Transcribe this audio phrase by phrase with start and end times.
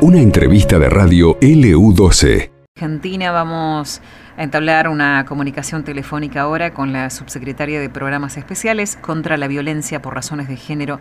[0.00, 2.50] Una entrevista de radio LU12.
[2.76, 4.02] Argentina vamos
[4.36, 10.02] a entablar una comunicación telefónica ahora con la subsecretaria de Programas Especiales contra la Violencia
[10.02, 10.98] por Razones de Género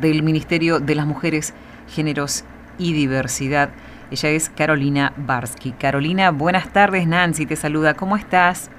[0.00, 1.52] del Ministerio de las Mujeres,
[1.88, 2.44] Géneros
[2.78, 3.70] y Diversidad.
[4.12, 5.72] Ella es Carolina Barsky.
[5.72, 7.08] Carolina, buenas tardes.
[7.08, 7.94] Nancy te saluda.
[7.94, 8.70] ¿Cómo estás?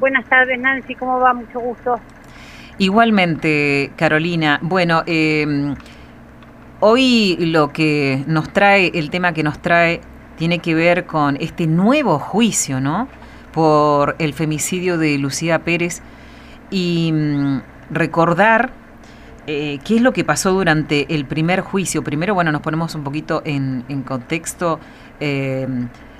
[0.00, 0.96] Buenas tardes, Nancy.
[0.96, 1.32] ¿Cómo va?
[1.34, 2.00] Mucho gusto.
[2.78, 4.58] Igualmente, Carolina.
[4.60, 5.76] Bueno, eh,
[6.86, 10.02] Hoy lo que nos trae, el tema que nos trae,
[10.36, 13.08] tiene que ver con este nuevo juicio, ¿no?
[13.54, 16.02] Por el femicidio de Lucía Pérez
[16.70, 18.70] y mm, recordar
[19.46, 22.04] eh, qué es lo que pasó durante el primer juicio.
[22.04, 24.78] Primero, bueno, nos ponemos un poquito en, contexto.
[25.20, 25.66] Eh,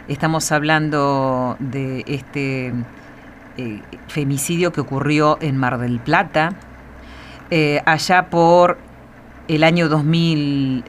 [0.09, 2.73] estamos hablando de este
[3.59, 6.55] eh, femicidio que ocurrió en Mar del Plata,
[7.85, 8.79] allá por
[9.49, 10.85] el año 2000,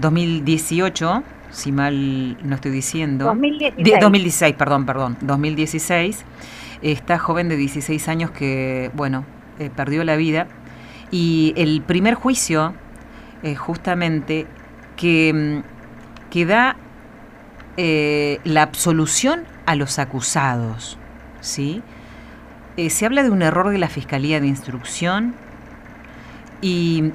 [0.00, 3.26] 2018, eh, si mal no estoy diciendo.
[3.26, 4.00] 2016.
[4.00, 6.24] 2016, perdón, perdón, 2016.
[6.82, 9.24] Esta joven de 16 años que, bueno,
[9.58, 10.48] eh, perdió la vida.
[11.10, 12.74] Y el primer juicio,
[13.42, 14.46] eh, justamente,
[14.96, 16.76] que, mm, que da
[18.44, 20.98] la absolución a los acusados,
[21.40, 21.82] ¿sí?
[22.88, 25.34] se habla de un error de la Fiscalía de Instrucción
[26.60, 27.12] y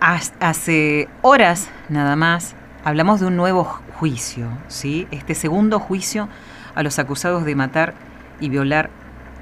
[0.00, 3.64] Hace horas nada más hablamos de un nuevo
[3.98, 5.06] juicio, ¿sí?
[5.10, 6.26] Este segundo juicio
[6.74, 7.92] a los acusados de matar
[8.40, 8.88] y violar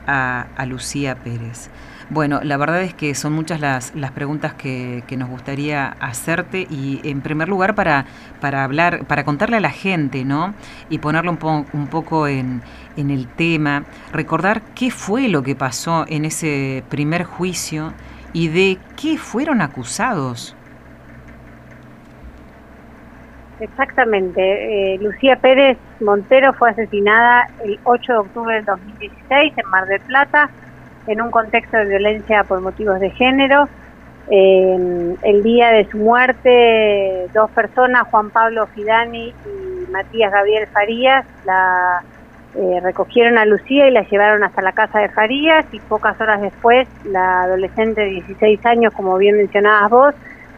[0.08, 1.70] a, Lucía Pérez.
[2.10, 7.02] Bueno, la verdad es que son muchas las, las preguntas que, nos gustaría hacerte y
[7.04, 8.06] en primer lugar para,
[8.40, 10.54] para hablar, para contarle a la gente, ¿no?
[10.90, 12.62] Y ponerlo un, un poco en,
[12.96, 17.92] en el tema, recordar qué fue lo que pasó en ese primer juicio
[18.32, 20.54] y de qué fueron acusados.
[23.60, 24.94] Exactamente.
[24.94, 30.00] Eh, Lucía Pérez Montero fue asesinada el 8 de octubre del 2016 en Mar del
[30.00, 30.50] Plata
[31.08, 33.68] en un contexto de violencia por motivos de género.
[34.30, 42.02] el día de su muerte, dos personas, Juan Pablo Fidani y Matías Gabriel Farías, la
[42.54, 46.40] eh, recogieron a Lucía y la llevaron hasta la casa de Farías y pocas horas
[46.40, 50.14] después la adolescente de 16 años, como bien mencionabas vos,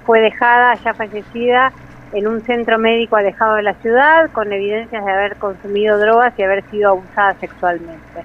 [0.07, 1.73] fue dejada ya fallecida
[2.13, 6.43] en un centro médico alejado de la ciudad con evidencias de haber consumido drogas y
[6.43, 8.25] haber sido abusada sexualmente.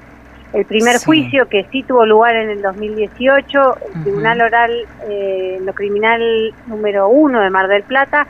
[0.53, 4.71] El primer juicio que sí tuvo lugar en el 2018, el Tribunal Oral
[5.09, 8.25] eh, lo Criminal número uno de Mar del Plata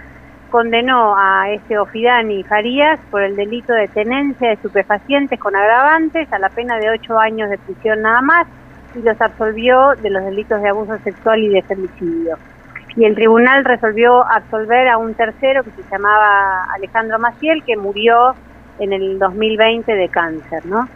[0.55, 6.39] condenó a este Ofidani Farías por el delito de tenencia de estupefacientes con agravantes a
[6.39, 8.47] la pena de ocho años de prisión nada más
[8.94, 12.38] y los absolvió de los delitos de abuso sexual y de femicidio.
[12.95, 18.33] Y el tribunal resolvió absolver a un tercero que se llamaba Alejandro Maciel, que murió
[18.79, 20.88] en el 2020 de cáncer, ¿no?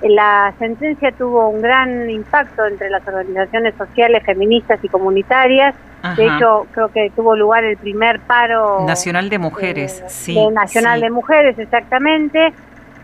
[0.00, 5.76] La sentencia tuvo un gran impacto entre las organizaciones sociales, feministas y comunitarias,
[6.16, 11.00] de hecho, creo que tuvo lugar el primer paro nacional de mujeres, eh, sí, nacional
[11.00, 12.52] de mujeres, exactamente.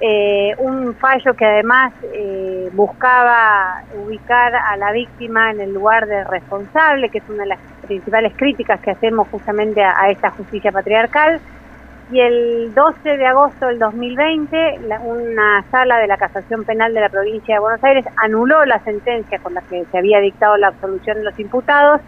[0.02, 6.24] Eh, un fallo que además eh, buscaba ubicar a la víctima en el lugar de
[6.24, 11.40] responsable, que es una de las principales críticas que hacemos justamente a, esta justicia patriarcal.
[12.12, 17.08] Y el 12 de agosto del 2020, una sala de la Casación Penal de la
[17.08, 21.18] provincia de Buenos Aires anuló la sentencia con la que se había dictado la absolución
[21.18, 22.00] de los imputados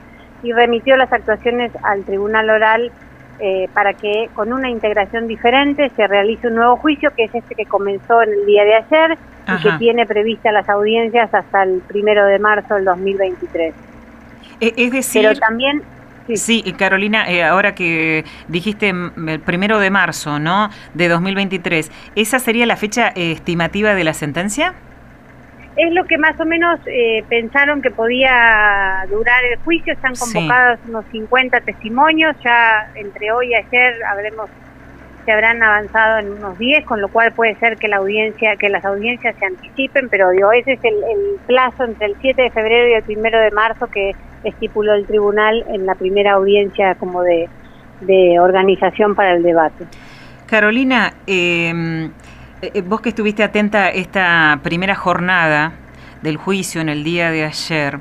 [0.42, 2.92] y remitió las actuaciones al tribunal oral
[3.38, 7.54] eh, para que con una integración diferente se realice un nuevo juicio, que es este
[7.54, 11.82] que comenzó en el día de ayer y que tiene previstas las audiencias hasta el
[11.88, 13.74] primero de marzo del 2023.
[14.60, 15.82] E, es decir, pero también
[16.34, 20.70] Sí, Carolina, eh, ahora que dijiste el primero de marzo, ¿no?
[20.94, 24.74] De 2023, ¿esa sería la fecha estimativa de la sentencia?
[25.76, 29.92] Es lo que más o menos eh, pensaron que podía durar el juicio.
[29.92, 32.36] Están convocados unos 50 testimonios.
[32.44, 34.50] Ya entre hoy y ayer habremos
[35.24, 38.68] se habrán avanzado en unos 10, con lo cual puede ser que la audiencia, que
[38.68, 40.96] las audiencias se anticipen, pero digo, ese es el,
[41.46, 45.64] plazo entre el 7 de febrero y el 1 de marzo que estipuló el tribunal
[45.68, 47.48] en la primera audiencia como de,
[48.00, 49.84] de organización para el debate.
[50.46, 52.10] Carolina, eh,
[52.84, 55.72] vos que estuviste atenta esta primera jornada
[56.22, 57.98] del juicio en el día de ayer,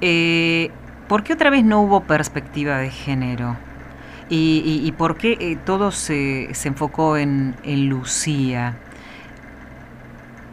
[0.00, 0.70] eh,
[1.08, 3.56] ¿por qué otra vez no hubo perspectiva de género?
[4.30, 8.76] ¿Y, por qué todo se, se enfocó en, en Lucía?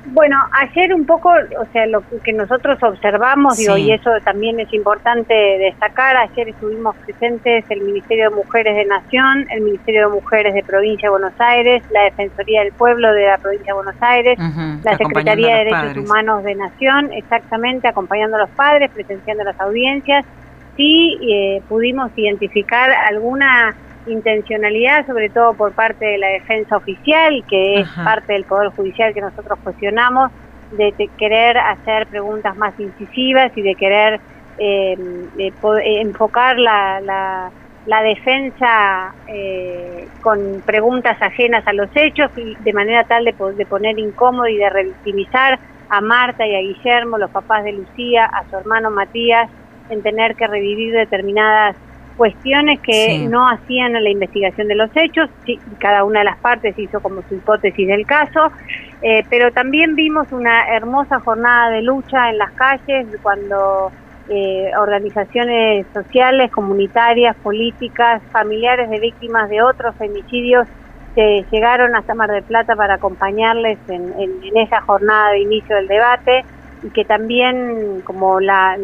[0.07, 4.71] Bueno, ayer un poco, o sea, lo que nosotros observamos, digo, y eso también es
[4.71, 10.53] importante destacar, ayer estuvimos presentes el Ministerio de Mujeres de Nación, el Ministerio de Mujeres
[10.53, 14.37] de Provincia de Buenos Aires, la Defensoría del Pueblo de la Provincia de Buenos Aires,
[14.83, 20.23] la Secretaría de Derechos Humanos de Nación, exactamente, acompañando a los padres, presenciando las audiencias,
[20.77, 23.75] sí eh, pudimos identificar alguna
[24.07, 29.13] intencionalidad, sobre todo por parte de la defensa oficial, que es parte del Poder Judicial
[29.13, 30.31] que nosotros cuestionamos,
[30.71, 34.19] de, querer hacer preguntas más incisivas y de querer
[34.57, 34.95] eh,
[35.37, 37.01] eh, enfocar la,
[37.85, 43.65] la, defensa eh, con preguntas ajenas a los hechos y de manera tal de, de
[43.65, 45.59] poner incómodo y de revictimizar
[45.89, 49.49] a Marta y a Guillermo, los papás de Lucía, a su hermano Matías,
[49.89, 51.75] en tener que revivir determinadas
[52.15, 55.29] cuestiones que no hacían a la investigación de los hechos,
[55.79, 58.51] cada una de las partes hizo como su hipótesis del caso,
[59.01, 63.91] eh, pero también vimos una hermosa jornada de lucha en las calles cuando
[64.29, 70.67] eh, organizaciones sociales, comunitarias, políticas, familiares de víctimas de otros femicidios
[71.13, 74.13] se llegaron hasta Mar del Plata para acompañarles en,
[74.55, 76.43] esa jornada de inicio del debate
[76.83, 78.75] y que también como la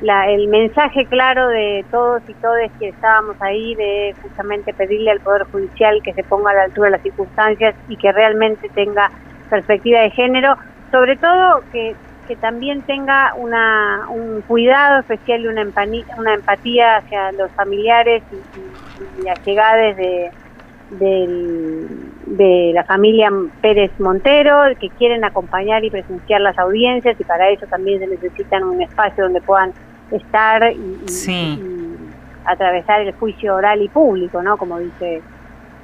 [0.00, 5.44] el mensaje claro de todos y todas que estábamos ahí de justamente pedirle al Poder
[5.44, 9.10] Judicial que se ponga a la altura de las circunstancias y que realmente tenga
[9.50, 10.56] perspectiva de género,
[10.92, 11.96] sobre todo que,
[12.28, 15.66] que también tenga una, un cuidado especial y una,
[16.16, 20.30] una empatía hacia los familiares y, y, allegados de,
[20.90, 23.30] de la familia
[23.60, 28.64] Pérez Montero, que quieren acompañar y presenciar las audiencias y para eso también se necesitan
[28.64, 29.72] un espacio donde puedan
[30.10, 31.58] estar y,
[32.44, 34.56] atravesar el juicio oral y público, ¿no?
[34.56, 35.22] Como dice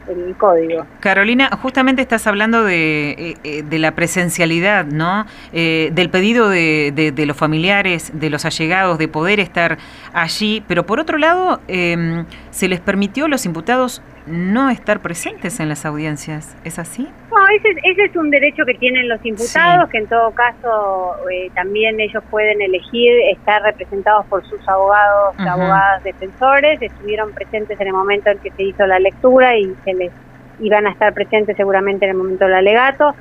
[0.09, 0.87] el código.
[1.01, 5.27] Carolina, justamente estás hablando de, eh, eh, de la presencialidad, ¿no?
[5.53, 9.79] Eh, del pedido de, de, los familiares, de los allegados, de poder estar
[10.13, 15.61] allí, pero por otro lado, em, se les permitió a los imputados no estar presentes
[15.61, 16.57] en las audiencias.
[16.65, 17.09] ¿Es así?
[17.31, 21.51] No, ese, ese es un derecho que tienen los imputados, que en todo caso eh,
[21.55, 26.81] también ellos pueden elegir estar representados por sus abogados, abogadas defensores.
[26.81, 30.13] Estuvieron presentes en el momento en que se hizo la lectura y se les
[30.61, 33.15] iban a estar presentes seguramente en el momento del alegato.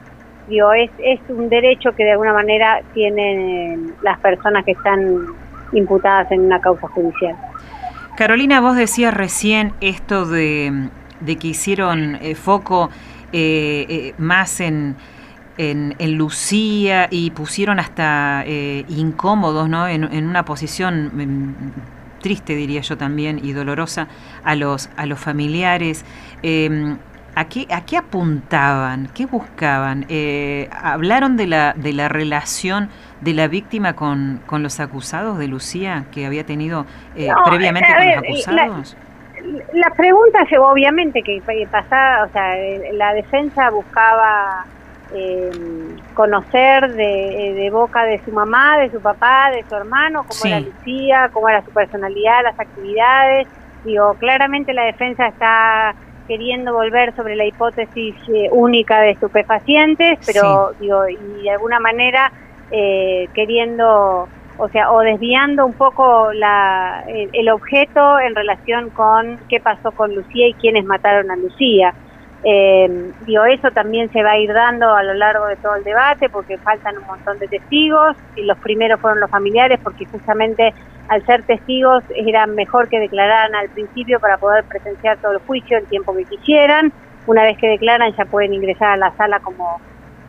[0.47, 5.25] Digo, es, es un derecho que de alguna manera tienen las personas que están
[5.71, 7.35] imputadas en una causa judicial.
[8.15, 10.89] Carolina, vos decías recién esto de,
[11.25, 12.91] que hicieron eh, foco
[13.31, 14.95] eh, eh, más en,
[15.57, 19.87] en, Lucía y pusieron hasta incómodos, ¿no?
[19.87, 24.07] En, una posición mm, triste, diría yo también, y dolorosa
[24.43, 26.05] a los, a los familiares.
[27.35, 29.09] ¿A qué, ¿A qué apuntaban?
[29.15, 30.05] ¿Qué buscaban?
[30.71, 32.89] ¿Hablaron de la, de la relación
[33.21, 36.85] de la víctima con, con los acusados de Lucía que había tenido
[37.15, 38.97] eh, previamente con los acusados?
[39.73, 42.55] La, pregunta llegó obviamente que pasaba, o sea,
[42.93, 44.65] la defensa buscaba
[45.13, 45.51] eh,
[46.13, 50.59] conocer de, de, boca de su mamá, de su papá, de su hermano, cómo era
[50.61, 53.47] Lucía, cómo era su personalidad, las actividades.
[53.83, 55.93] Digo, claramente la defensa está
[56.27, 62.31] queriendo volver sobre la hipótesis eh, única de estupefacientes, pero digo, y de alguna manera
[62.71, 64.27] eh, queriendo,
[64.57, 70.15] o sea, o desviando un poco la, el, objeto en relación con qué pasó con
[70.15, 71.93] Lucía y quiénes mataron a Lucía.
[72.45, 72.87] Eh,
[73.19, 76.29] digo, eso también se va a ir dando a lo largo de todo el debate
[76.29, 80.73] porque faltan un montón de testigos y los primeros fueron los familiares porque justamente
[81.07, 85.77] al ser testigos era mejor que declararan al principio para poder presenciar todo el juicio
[85.77, 86.93] el tiempo que quisieran.
[87.25, 89.81] Una vez que declaran ya pueden ingresar a la sala como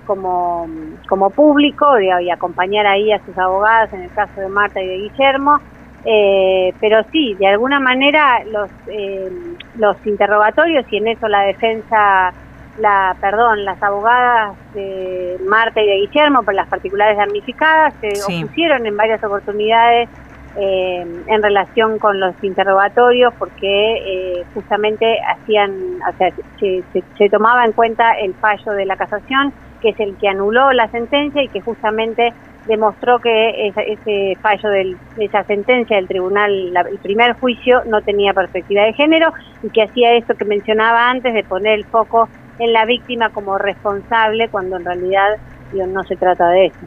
[0.05, 0.67] como,
[1.09, 4.97] como público y acompañar ahí a sus abogadas en el caso de Marta y de
[4.97, 5.61] Guillermo.
[6.05, 9.31] Eh, pero sí, de alguna manera los, eh,
[9.77, 12.35] los interrogatorios y en eso la defensa,
[12.79, 18.85] la perdón, las abogadas de Marta y de Guillermo por las particulares damnificadas se opusieron
[18.87, 20.11] en varias oportunidades
[20.57, 25.73] eh, en relación con los interrogatorios porque justamente hacían,
[26.07, 26.31] o sea,
[26.61, 26.85] se,
[27.17, 30.89] se tomaba en cuenta el fallo de la casación que es el que anuló la
[30.89, 32.33] sentencia y que justamente
[32.67, 38.83] demostró que ese, fallo de esa sentencia del tribunal, el primer juicio, no tenía perspectiva
[38.83, 42.29] de género y que hacía esto que mencionaba antes de poner el foco
[42.59, 45.37] en la víctima como responsable cuando en realidad
[45.73, 46.79] no se trata de eso.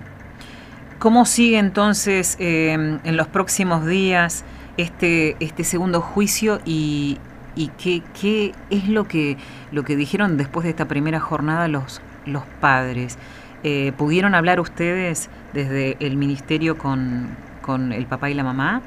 [0.99, 4.45] ¿Cómo sigue entonces eh, en los próximos días
[4.77, 7.17] este, este segundo juicio y,
[7.55, 9.37] y qué, qué es lo que,
[9.71, 13.17] lo que dijeron después de esta primera jornada los, los padres.
[13.63, 18.81] Eh, ¿Pudieron hablar ustedes desde el ministerio con, con el papá y la mamá?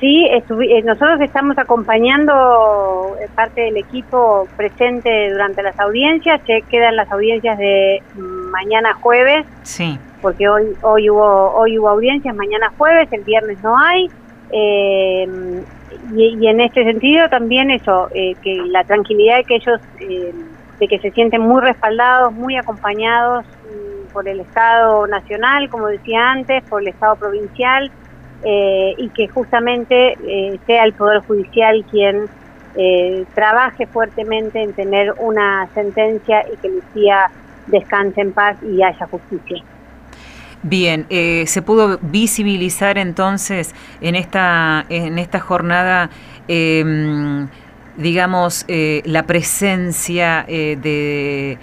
[0.00, 6.96] Sí, eh, nosotros estamos acompañando eh, parte del equipo presente durante las audiencias, que quedan
[6.96, 9.46] las audiencias de mañana jueves.
[9.62, 9.98] Sí.
[10.20, 14.10] Porque hoy hoy hubo hoy hubo audiencias, mañana jueves, el viernes no hay.
[14.50, 15.26] Eh,
[16.14, 19.80] y, en este sentido también eso, que la tranquilidad de que ellos,
[20.84, 26.30] de que se sienten muy respaldados, muy acompañados mm, por el Estado Nacional, como decía
[26.30, 27.90] antes, por el Estado Provincial
[28.44, 32.26] eh, y que justamente eh, sea el Poder Judicial quien
[32.76, 37.30] eh, trabaje fuertemente en tener una sentencia y que Lucía
[37.66, 39.62] descanse en paz y haya justicia.
[40.62, 41.06] Bien,
[41.46, 46.08] se pudo visibilizar entonces en esta en esta jornada
[46.48, 47.48] em,
[47.96, 51.58] digamos, eh, la presencia eh, de,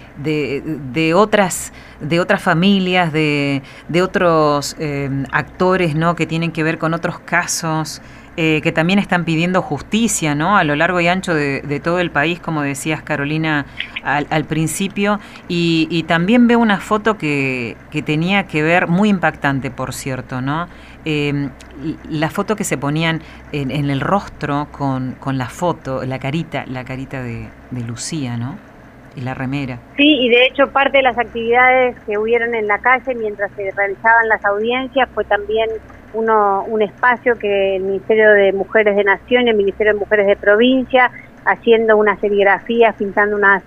[0.93, 6.15] de, otras, de otras familias, de, de otros eh, actores ¿no?
[6.15, 8.01] que tienen que ver con otros casos
[8.37, 10.55] eh, que también están pidiendo justicia ¿no?
[10.55, 13.65] a lo largo y ancho de, todo el país, como decías Carolina
[14.03, 15.19] al, principio,
[15.49, 20.69] y, también veo una foto que, que, tenía que ver, muy impactante por cierto, ¿no?
[21.03, 21.49] Em,
[22.09, 26.83] la foto que se ponían en, el rostro con, con, la foto, la carita, la
[26.83, 28.57] carita de, de Lucía, ¿no?
[29.15, 29.77] y la remera.
[29.97, 33.71] Sí, y de hecho parte de las actividades que hubieron en la calle mientras se
[33.71, 35.69] realizaban las audiencias fue también
[36.13, 40.27] uno, un espacio que el Ministerio de Mujeres de Nación y el Ministerio de Mujeres
[40.27, 41.11] de Provincia,
[41.45, 43.63] haciendo unas serigrafías, pintando unas,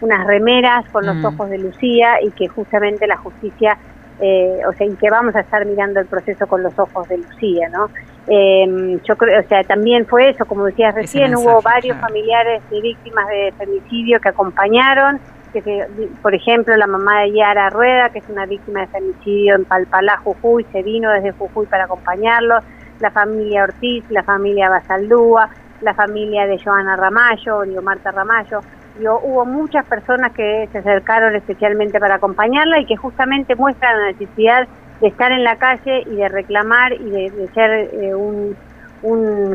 [0.00, 1.24] unas remeras con los mm.
[1.26, 3.78] ojos de Lucía y que justamente la justicia,
[4.20, 7.18] eh, o sea, y que vamos a estar mirando el proceso con los ojos de
[7.18, 7.88] Lucía, ¿no?
[8.26, 12.80] Eh, yo creo, o sea, también fue eso, como decías recién, hubo varios familiares de
[12.80, 15.20] víctimas de femicidio que acompañaron,
[15.52, 15.86] que
[16.20, 20.18] por ejemplo la mamá de Yara Rueda, que es una víctima de femicidio en Palpalá,
[20.18, 22.64] Jujuy, se vino desde Jujuy para acompañarlos,
[23.00, 25.48] la familia Ortiz, la familia Basaldúa,
[25.80, 28.60] la familia de Joana Ramallo, digo Marta Ramallo,
[29.00, 34.68] hubo muchas personas que se acercaron especialmente para acompañarla y que justamente muestran la necesidad
[35.00, 38.56] de estar en la calle y de reclamar y de, ser eh, un,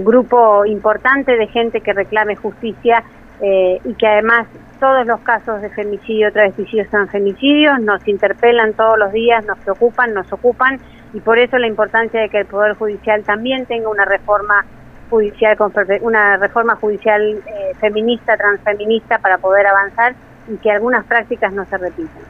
[0.05, 3.03] grupo importante de gente que reclame justicia
[3.41, 4.47] eh, y que además
[4.79, 10.13] todos los casos de femicidio, travesticidio son femicidios, nos interpelan todos los días, nos preocupan,
[10.13, 10.79] nos ocupan
[11.13, 14.65] y por eso la importancia de que el Poder Judicial también tenga una reforma
[15.09, 15.57] judicial,
[16.01, 17.41] una reforma judicial
[17.83, 20.15] feminista, transfeminista para poder avanzar
[20.47, 22.23] y que algunas prácticas no se repitan.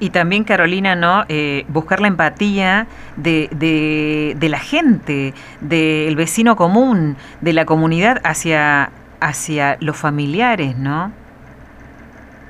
[0.00, 1.24] Y también, Carolina, ¿no?
[1.28, 2.86] Eh, buscar la empatía
[3.16, 8.90] de, de, de la gente, del vecino común, de la comunidad hacia,
[9.20, 11.12] hacia los familiares, ¿no?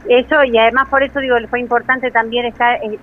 [0.09, 2.99] Eso, y además por eso digo, fue importante también estar, eh,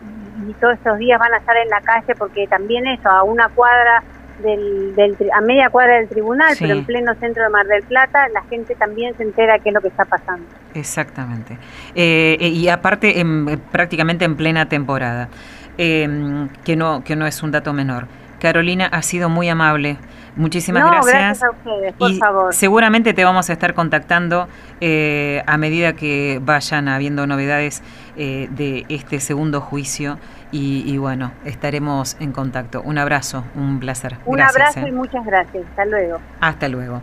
[0.47, 3.49] y todos estos días van a estar en la calle, porque también eso, a una
[3.49, 4.03] cuadra
[4.41, 8.27] del, del a media cuadra del tribunal, pero en pleno centro de Mar del Plata,
[8.29, 10.45] la gente también se entera qué es lo que está pasando.
[10.73, 11.57] Exactamente.
[11.95, 15.29] Eh, eh, y aparte, en, prácticamente en plena temporada,
[15.77, 18.07] em, que, no, que no es un dato menor.
[18.39, 19.97] Carolina ha sido muy amable.
[20.35, 21.43] Muchísimas gracias.
[21.43, 22.53] a ustedes, por y favor.
[22.53, 24.49] Seguramente te vamos a estar contactando
[24.81, 27.81] eh, a medida que vayan habiendo novedades
[28.17, 30.19] eh, de este segundo juicio
[30.51, 32.81] y, bueno, estaremos en contacto.
[32.81, 34.17] Un abrazo, un placer.
[34.25, 35.65] Un abrazo y muchas gracias.
[35.69, 36.19] Hasta luego.
[36.39, 37.01] Hasta luego.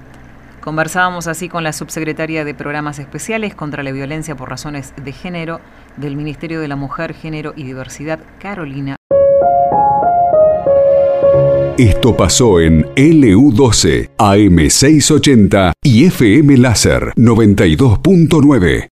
[0.61, 5.61] Conversábamos así con la subsecretaria de Programas Especiales contra la Violencia por Razones de Género
[5.97, 8.97] del Ministerio de la Mujer, Género y Diversidad, Carolina.
[11.79, 18.89] Esto pasó en LU12, AM680 y FM Láser 92.9.